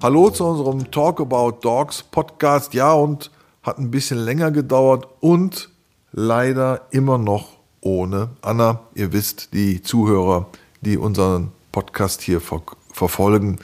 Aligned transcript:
Hallo 0.00 0.30
zu 0.30 0.44
unserem 0.46 0.90
Talk 0.90 1.20
About 1.20 1.58
Dogs 1.60 2.02
Podcast. 2.02 2.72
Ja, 2.72 2.92
und 2.92 3.30
hat 3.62 3.78
ein 3.78 3.90
bisschen 3.90 4.18
länger 4.18 4.50
gedauert 4.52 5.08
und 5.20 5.70
leider 6.12 6.82
immer 6.92 7.18
noch 7.18 7.58
ohne 7.80 8.30
Anna. 8.40 8.80
Ihr 8.94 9.12
wisst, 9.12 9.52
die 9.52 9.82
Zuhörer, 9.82 10.46
die 10.82 10.96
unseren 10.96 11.50
Podcast 11.72 12.22
hier 12.22 12.40
ver 12.40 12.62
verfolgen, 12.92 13.58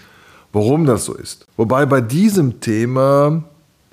warum 0.53 0.87
das 0.87 1.05
so 1.07 1.15
ist. 1.15 1.47
Wobei 1.57 1.87
bei 1.87 2.01
diesem 2.01 2.61
Thema, 2.61 3.45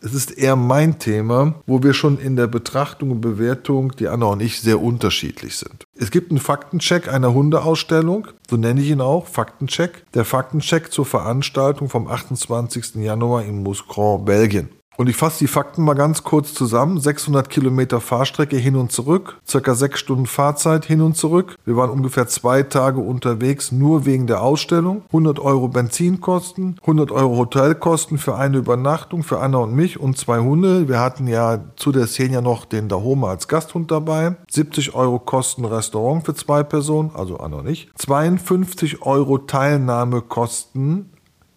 es 0.04 0.14
ist 0.14 0.38
eher 0.38 0.56
mein 0.56 0.98
Thema, 1.00 1.56
wo 1.68 1.84
wir 1.84 1.94
schon 1.94 2.18
in 2.18 2.36
der 2.36 2.48
Betrachtung 2.48 3.12
und 3.12 3.22
Bewertung, 3.22 3.96
die 3.98 4.08
Anna 4.08 4.26
und 4.26 4.42
ich, 4.42 4.60
sehr 4.60 4.82
unterschiedlich 4.82 5.58
sind. 5.58 5.86
Es 5.96 6.10
gibt 6.10 6.32
einen 6.32 6.40
Faktencheck 6.40 7.08
einer 7.08 7.34
Hundeausstellung, 7.34 8.28
so 8.50 8.58
nenne 8.58 8.82
ich 8.82 8.90
ihn 8.90 9.02
auch, 9.02 9.28
Faktencheck. 9.28 10.04
Der 10.14 10.26
Faktencheck 10.26 10.92
zur 10.92 11.06
Veranstaltung 11.06 11.88
vom 11.88 12.08
28. 12.08 12.96
Januar 12.96 13.44
in 13.44 13.62
Mouscron, 13.62 14.26
Belgien. 14.26 14.70
Und 15.02 15.08
ich 15.08 15.16
fasse 15.16 15.40
die 15.40 15.48
Fakten 15.48 15.84
mal 15.84 15.96
ganz 15.96 16.22
kurz 16.24 16.54
zusammen. 16.54 17.00
600 17.00 17.50
Kilometer 17.50 18.00
Fahrstrecke 18.00 18.56
hin 18.58 18.76
und 18.76 18.92
zurück, 18.92 19.40
circa 19.48 19.74
sechs 19.74 20.00
Stunden 20.00 20.28
Fahrzeit 20.28 20.86
hin 20.86 21.02
und 21.02 21.18
zurück. 21.18 21.56
Wir 21.66 21.76
waren 21.76 21.90
ungefähr 21.90 22.28
zwei 22.28 22.62
Tage 22.62 23.00
unterwegs, 23.00 23.72
nur 23.72 24.06
wegen 24.06 24.28
der 24.28 24.44
Ausstellung. 24.44 25.02
100 25.08 25.40
Euro 25.40 25.70
Benzinkosten, 25.70 26.78
100 26.82 27.12
Euro 27.12 27.36
Hotelkosten 27.38 28.20
für 28.20 28.36
eine 28.36 28.58
Übernachtung 28.58 29.24
für 29.24 29.40
Anna 29.40 29.58
und 29.58 29.74
mich 29.74 30.00
und 30.00 30.20
zwei 30.20 30.38
Hunde. 30.38 30.88
Wir 30.88 31.00
hatten 31.00 31.26
ja 31.26 31.64
zu 31.78 31.92
der 31.92 32.06
Szene 32.06 32.44
noch 32.44 32.66
den 32.66 32.88
Dahoma 32.88 33.32
als 33.32 33.48
Gasthund 33.48 33.90
dabei. 33.90 34.36
70 34.52 34.94
Euro 34.94 35.18
Kosten 35.18 35.66
Restaurant 35.66 36.28
für 36.28 36.36
zwei 36.36 36.62
Personen, 36.62 37.10
also 37.16 37.38
Anna 37.38 37.58
und 37.58 37.68
ich. 37.68 37.90
52 37.96 39.02
Euro 39.02 39.40
Teilnahmekosten 39.40 41.10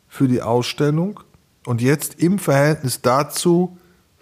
für 0.09 0.29
die 0.29 0.41
Ausstellung 0.41 1.21
und 1.67 1.81
jetzt 1.81 2.21
im 2.21 2.39
Verhältnis 2.39 3.01
dazu 3.01 3.77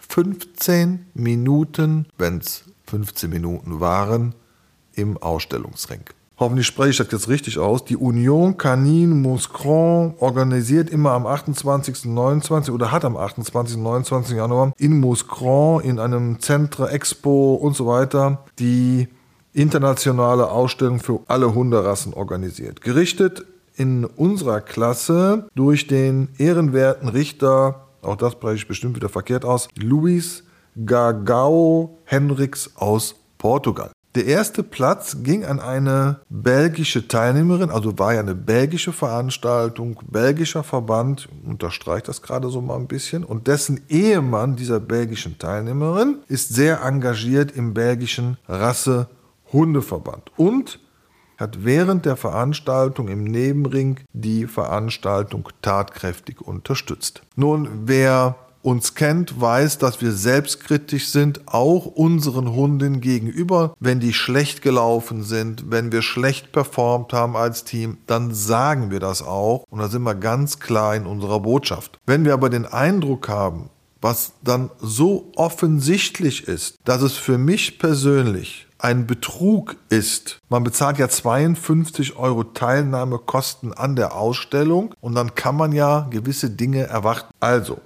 15 0.09 1.07
Minuten, 1.15 2.07
wenn 2.19 2.39
es 2.39 2.65
15 2.87 3.31
Minuten 3.31 3.81
waren, 3.81 4.35
im 4.95 5.17
Ausstellungsring. 5.17 6.01
Hoffentlich 6.39 6.67
spreche 6.67 6.91
ich 6.91 6.97
das 6.99 7.13
jetzt 7.13 7.29
richtig 7.29 7.59
aus. 7.59 7.85
Die 7.85 7.97
Union 7.97 8.57
Canine 8.59 9.15
Mouscron 9.15 10.15
organisiert 10.19 10.91
immer 10.91 11.13
am 11.13 11.27
28. 11.27 12.07
29. 12.07 12.75
oder 12.75 12.91
hat 12.91 13.05
am 13.05 13.17
28. 13.17 13.77
29. 13.77 14.37
Januar 14.37 14.73
in 14.77 14.99
Mouscron 14.99 15.83
in 15.83 15.99
einem 15.99 16.41
Centre 16.41 16.91
Expo 16.91 17.55
und 17.55 17.77
so 17.77 17.87
weiter 17.87 18.45
die 18.59 19.09
internationale 19.53 20.51
Ausstellung 20.51 20.99
für 20.99 21.21
alle 21.29 21.55
Hunderassen 21.55 22.13
organisiert. 22.13 22.81
Gerichtet 22.81 23.45
in 23.83 24.05
unserer 24.05 24.61
Klasse 24.61 25.49
durch 25.57 25.89
den 25.89 26.29
ehrenwerten 26.39 27.09
Richter, 27.09 27.89
auch 28.01 28.15
das 28.15 28.35
spreche 28.35 28.55
ich 28.55 28.69
bestimmt 28.69 28.95
wieder 28.95 29.09
verkehrt 29.09 29.45
aus, 29.45 29.67
Luis 29.77 30.45
Gagao 30.87 31.99
Henriks 32.05 32.71
aus 32.77 33.17
Portugal. 33.39 33.91
Der 34.15 34.27
erste 34.27 34.63
Platz 34.63 35.17
ging 35.25 35.45
an 35.45 35.59
eine 35.59 36.21
belgische 36.29 37.09
Teilnehmerin, 37.09 37.71
also 37.71 37.99
war 37.99 38.15
ja 38.15 38.21
eine 38.21 38.37
belgische 38.37 38.93
Veranstaltung, 38.93 39.99
belgischer 40.07 40.63
Verband, 40.63 41.29
unterstreicht 41.45 42.07
das 42.07 42.23
gerade 42.23 42.51
so 42.51 42.61
mal 42.61 42.77
ein 42.77 42.87
bisschen, 42.87 43.25
und 43.25 43.49
dessen 43.49 43.81
Ehemann 43.89 44.55
dieser 44.55 44.79
belgischen 44.79 45.39
Teilnehmerin 45.39 46.19
ist 46.29 46.55
sehr 46.55 46.83
engagiert 46.83 47.51
im 47.51 47.75
belgischen 47.75 48.37
Rasse-Hundeverband 48.47 50.31
und 50.37 50.79
hat 51.43 51.65
während 51.65 52.07
der 52.07 52.17
Veranstaltung 52.17 53.09
im 53.09 53.25
Nebenring 53.25 54.01
die 54.13 54.47
Veranstaltung 54.47 55.49
tatkräftig 55.61 56.41
unterstützt. 56.41 57.23
Nun, 57.37 57.69
wer 57.85 58.37
uns 58.63 58.95
kennt, 58.95 59.41
weiß, 59.41 59.79
dass 59.79 60.01
wir 60.01 60.13
selbstkritisch 60.13 61.09
sind, 61.09 61.41
auch 61.47 61.87
unseren 61.87 62.53
Hunden 62.53 63.01
gegenüber. 63.01 63.75
Wenn 63.81 64.01
die 64.01 64.13
schlecht 64.13 64.63
gelaufen 64.63 65.25
sind, 65.25 65.71
wenn 65.71 65.93
wir 65.93 66.03
schlecht 66.03 66.53
performt 66.53 67.13
haben 67.13 67.37
als 67.37 67.65
Team, 67.65 67.99
dann 68.07 68.33
sagen 68.33 68.91
wir 68.91 69.01
das 69.01 69.23
auch 69.23 69.65
und 69.69 69.81
da 69.81 69.89
sind 69.89 70.03
wir 70.03 70.15
ganz 70.15 70.61
klar 70.61 70.95
in 70.95 71.07
unserer 71.07 71.41
Botschaft. 71.41 71.99
Wenn 72.07 72.25
wir 72.25 72.33
aber 72.33 72.51
den 72.51 72.67
Eindruck 72.67 73.29
haben, 73.29 73.69
was 74.03 74.33
dann 74.43 74.71
so 74.81 75.33
offensichtlich 75.37 76.49
ist, 76.49 76.77
dass 76.85 77.01
es 77.01 77.15
für 77.15 77.39
mich 77.39 77.79
persönlich 77.79 78.67
ein 78.79 79.07
Betrug 79.07 79.77
ist. 79.89 80.41
Man 80.49 80.65
bezahlt 80.65 80.99
ja 80.99 81.09
52 81.09 82.17
Euro 82.17 82.43
Teilnahmekosten 82.43 83.73
an 83.73 83.95
der 83.95 84.17
Ausstellung 84.17 84.93
und 85.01 85.15
dann 85.15 85.37
kann 85.37 85.57
man 85.57 85.71
ja 85.71 86.09
gewisse 86.11 86.51
Dinge 86.51 86.83
erwarten. 86.83 87.33
Also, 87.39 87.81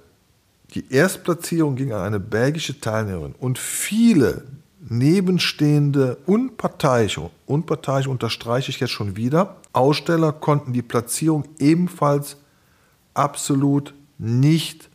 die 0.73 0.91
Erstplatzierung 0.91 1.75
ging 1.75 1.93
an 1.93 2.01
eine 2.01 2.19
belgische 2.19 2.81
Teilnehmerin 2.81 3.35
und 3.39 3.59
viele 3.59 4.43
nebenstehende 4.89 6.17
unparteiische, 6.25 7.29
unparteiisch 7.45 8.07
unterstreiche 8.07 8.71
ich 8.71 8.79
jetzt 8.79 8.91
schon 8.91 9.15
wieder, 9.15 9.57
Aussteller 9.73 10.31
konnten 10.31 10.73
die 10.73 10.81
Platzierung 10.81 11.43
ebenfalls 11.59 12.37
absolut 13.13 13.93
nicht 14.17 14.89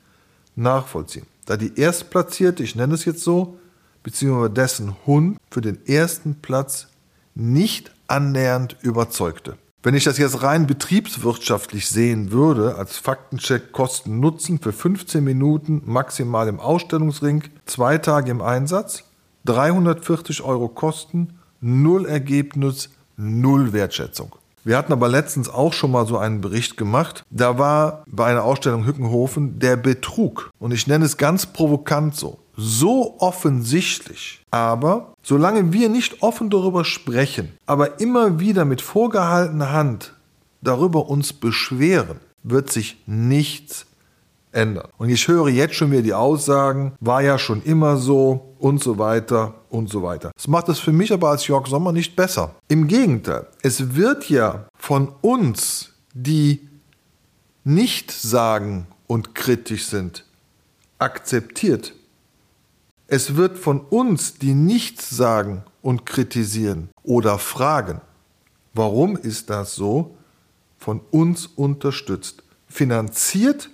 nachvollziehen. 0.57 1.27
Da 1.47 1.57
die 1.57 1.79
Erstplatzierte, 1.79 2.63
ich 2.63 2.77
nenne 2.77 2.95
es 2.95 3.05
jetzt 3.05 3.23
so, 3.23 3.59
bzw. 4.03 4.49
dessen 4.49 4.97
Hund 5.07 5.39
für 5.51 5.61
den 5.61 5.85
ersten 5.87 6.37
Platz 6.37 6.89
nicht 7.35 7.93
annähernd 8.07 8.77
überzeugte. 8.83 9.57
Wenn 9.85 9.97
ich 9.97 10.05
das 10.05 10.19
jetzt 10.19 10.43
rein 10.45 10.69
betriebswirtschaftlich 10.69 11.89
sehen 11.89 12.31
würde, 12.31 12.77
als 12.77 12.99
Faktencheck 12.99 13.73
Kosten 13.73 14.21
Nutzen 14.21 14.61
für 14.61 14.73
15 14.73 15.25
Minuten 15.25 15.83
maximal 15.85 16.47
im 16.47 16.61
Ausstellungsring, 16.61 17.43
zwei 17.67 17.99
Tage 17.99 18.31
im 18.31 18.43
Einsatz, 18.43 19.03
340 19.47 20.43
Euro 20.43 20.69
Kosten, 20.69 21.41
null 21.61 22.07
Ergebnis, 22.07 22.91
null 23.17 23.73
Wertschätzung. 23.73 24.37
Wir 24.65 24.77
hatten 24.77 24.93
aber 24.93 25.09
letztens 25.09 25.49
auch 25.49 25.73
schon 25.73 25.91
mal 25.91 26.07
so 26.07 26.19
einen 26.19 26.41
Bericht 26.41 26.77
gemacht. 26.77 27.25
Da 27.31 27.59
war 27.59 28.05
bei 28.07 28.27
einer 28.27 28.45
Ausstellung 28.45 28.87
Hückenhofen 28.87 29.59
der 29.59 29.77
Betrug. 29.77 30.51
Und 30.59 30.73
ich 30.73 30.87
nenne 30.87 31.05
es 31.05 31.17
ganz 31.17 31.47
provokant 31.47 32.15
so. 32.15 32.39
So 32.57 33.17
offensichtlich. 33.19 34.45
Aber 34.51 35.15
solange 35.23 35.73
wir 35.73 35.89
nicht 35.89 36.23
offen 36.23 36.51
darüber 36.51 36.85
sprechen, 36.85 37.53
aber 37.67 38.01
immer 38.01 38.39
wieder 38.39 38.65
mit 38.65 38.83
vorgehaltener 38.83 39.73
Hand 39.73 40.15
darüber 40.61 41.09
uns 41.09 41.33
beschweren, 41.33 42.21
wird 42.43 42.71
sich 42.71 43.03
nichts 43.07 43.87
ändern. 44.53 44.89
Und 44.99 45.09
ich 45.09 45.27
höre 45.29 45.49
jetzt 45.49 45.75
schon 45.75 45.91
wieder 45.91 46.03
die 46.03 46.15
Aussagen, 46.15 46.95
war 47.01 47.23
ja 47.23 47.39
schon 47.39 47.63
immer 47.63 47.97
so 47.97 48.55
und 48.59 48.83
so 48.83 48.99
weiter 48.99 49.55
und 49.71 49.91
so 49.91 50.03
weiter. 50.03 50.31
Das 50.37 50.49
macht 50.49 50.69
es 50.69 50.79
für 50.79 50.93
mich 50.93 51.13
aber 51.13 51.31
als 51.31 51.47
Jörg 51.47 51.67
Sommer 51.67 51.93
nicht 51.93 52.15
besser. 52.15 52.55
Im 52.69 52.87
Gegenteil, 52.87 53.47
es 53.63 53.95
wird 53.95 54.29
ja 54.29 54.67
von 54.77 55.13
uns, 55.21 55.93
die 56.15 56.69
nicht 57.65 58.11
sagen 58.11 58.87
und 59.07 59.35
kritisch 59.35 59.87
sind, 59.87 60.25
akzeptiert. 60.99 61.95
Es 63.07 63.37
wird 63.37 63.59
von 63.59 63.81
uns, 63.81 64.35
die 64.35 64.55
nichts 64.55 65.11
sagen 65.11 65.65
und 65.83 66.07
kritisieren 66.07 66.91
oder 67.03 67.39
fragen, 67.39 68.01
warum 68.75 69.17
ist 69.17 69.51
das 69.51 69.75
so, 69.75 70.17
von 70.79 71.01
uns 71.11 71.47
unterstützt, 71.47 72.43
finanziert 72.67 73.71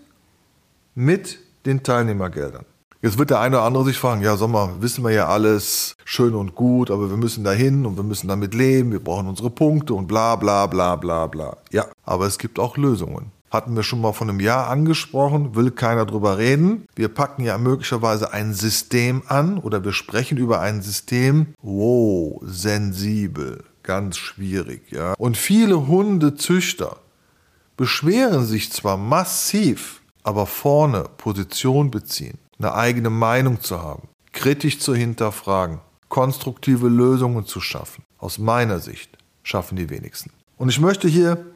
mit 0.99 1.39
den 1.65 1.85
Teilnehmergeldern. 1.85 2.65
Jetzt 3.01 3.19
wird 3.19 3.31
der 3.31 3.39
eine 3.39 3.59
oder 3.59 3.67
andere 3.67 3.85
sich 3.85 3.97
fragen, 3.97 4.21
ja 4.21 4.37
Sommer, 4.37 4.73
wissen 4.81 5.05
wir 5.05 5.13
ja 5.13 5.29
alles, 5.29 5.95
schön 6.05 6.35
und 6.35 6.57
gut, 6.57 6.91
aber 6.91 7.09
wir 7.09 7.17
müssen 7.17 7.45
dahin 7.45 7.87
und 7.87 7.97
wir 7.97 8.03
müssen 8.03 8.27
damit 8.27 8.53
leben, 8.53 8.91
wir 8.91 8.99
brauchen 8.99 9.29
unsere 9.29 9.49
Punkte 9.49 9.95
und 9.95 10.09
bla 10.09 10.35
bla 10.35 10.67
bla 10.67 10.97
bla 10.97 11.29
bla. 11.29 11.57
Ja, 11.71 11.87
aber 12.05 12.27
es 12.27 12.37
gibt 12.37 12.59
auch 12.59 12.77
Lösungen. 12.77 13.31
Hatten 13.49 13.77
wir 13.77 13.85
schon 13.85 14.01
mal 14.01 14.13
von 14.13 14.29
einem 14.29 14.41
Jahr 14.41 14.67
angesprochen, 14.67 15.55
will 15.55 15.71
keiner 15.71 16.05
drüber 16.05 16.37
reden. 16.37 16.89
Wir 16.97 17.09
packen 17.09 17.45
ja 17.45 17.57
möglicherweise 17.59 18.33
ein 18.33 18.53
System 18.53 19.23
an 19.29 19.59
oder 19.59 19.85
wir 19.85 19.93
sprechen 19.93 20.37
über 20.37 20.61
ein 20.61 20.83
System. 20.83 21.55
Wow, 21.63 22.41
sensibel, 22.43 23.63
ganz 23.85 24.17
schwierig, 24.17 24.91
ja. 24.91 25.15
Und 25.17 25.37
viele 25.37 25.87
Hundezüchter 25.87 26.97
beschweren 27.77 28.45
sich 28.45 28.73
zwar 28.73 28.97
massiv, 28.97 29.98
aber 30.29 30.45
vorne 30.45 31.07
Position 31.17 31.91
beziehen, 31.91 32.37
eine 32.59 32.75
eigene 32.75 33.09
Meinung 33.09 33.63
zu 33.63 33.83
haben, 33.83 34.09
kritisch 34.33 34.79
zu 34.79 34.95
hinterfragen, 34.95 35.81
konstruktive 36.11 36.89
Lösungen 36.89 37.47
zu 37.47 37.63
schaffen, 37.63 38.05
aus 38.19 38.37
meiner 38.37 38.79
Sicht 38.79 39.17
schaffen 39.43 39.77
die 39.77 39.89
wenigsten. 39.89 40.31
Und 40.59 40.69
ich 40.69 40.81
möchte 40.81 41.09
hier 41.09 41.47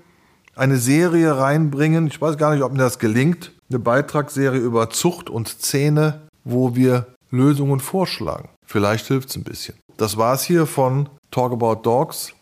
eine 0.56 0.78
Serie 0.78 1.36
reinbringen, 1.36 2.06
ich 2.06 2.19
weiß 2.19 2.38
gar 2.38 2.54
nicht, 2.54 2.62
ob 2.62 2.72
mir 2.72 2.78
das 2.78 2.98
gelingt, 2.98 3.52
eine 3.69 3.78
Beitragsserie 3.78 4.60
über 4.60 4.88
Zucht 4.88 5.28
und 5.28 5.60
Zähne, 5.60 6.22
wo 6.42 6.74
wir 6.74 7.08
Lösungen 7.30 7.78
vorschlagen. 7.78 8.48
Vielleicht 8.64 9.06
hilft 9.06 9.28
es 9.28 9.36
ein 9.36 9.44
bisschen. 9.44 9.74
Das 9.98 10.16
war's 10.16 10.44
hier 10.44 10.64
von 10.64 11.10
Talk 11.30 11.52
About 11.52 11.82
Dogs. 11.82 12.32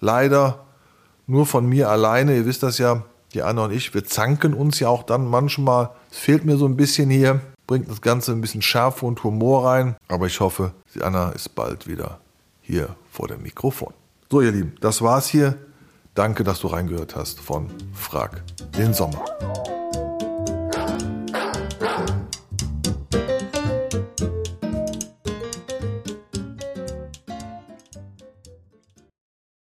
Leider 0.00 0.66
nur 1.26 1.46
von 1.46 1.66
mir 1.66 1.88
alleine. 1.88 2.36
Ihr 2.36 2.44
wisst 2.44 2.62
das 2.62 2.76
ja, 2.76 3.02
die 3.34 3.42
Anna 3.42 3.64
und 3.64 3.72
ich, 3.72 3.94
wir 3.94 4.04
zanken 4.04 4.54
uns 4.54 4.80
ja 4.80 4.88
auch 4.88 5.02
dann 5.02 5.26
manchmal. 5.26 5.90
Es 6.10 6.18
fehlt 6.18 6.44
mir 6.44 6.56
so 6.56 6.66
ein 6.66 6.76
bisschen 6.76 7.10
hier, 7.10 7.40
bringt 7.66 7.88
das 7.90 8.00
Ganze 8.00 8.32
ein 8.32 8.40
bisschen 8.40 8.62
Schärfe 8.62 9.06
und 9.06 9.22
Humor 9.22 9.66
rein. 9.66 9.96
Aber 10.08 10.26
ich 10.26 10.40
hoffe, 10.40 10.72
die 10.94 11.02
Anna 11.02 11.30
ist 11.30 11.54
bald 11.54 11.86
wieder 11.86 12.18
hier 12.60 12.96
vor 13.10 13.28
dem 13.28 13.42
Mikrofon. 13.42 13.92
So, 14.30 14.40
ihr 14.40 14.52
Lieben, 14.52 14.74
das 14.80 15.02
war's 15.02 15.28
hier. 15.28 15.56
Danke, 16.14 16.44
dass 16.44 16.60
du 16.60 16.66
reingehört 16.66 17.14
hast 17.14 17.40
von 17.40 17.70
Frag 17.94 18.42
den 18.76 18.92
Sommer. 18.92 19.24